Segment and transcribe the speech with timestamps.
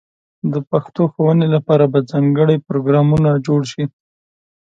[0.53, 3.83] د پښتو ښوونې لپاره به ځانګړې پروګرامونه جوړ شي.